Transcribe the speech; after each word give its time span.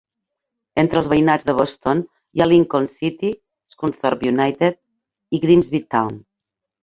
Entre 0.83 0.97
els 1.01 1.09
veïnats 1.11 1.45
de 1.49 1.53
Boston 1.57 1.99
hi 2.07 2.41
ha 2.41 2.47
Lincoln 2.51 2.89
City, 3.01 3.31
Scunthorpe 3.75 4.31
United 4.33 4.79
i 5.39 5.43
Grimsby 5.47 5.83
Town. 5.97 6.19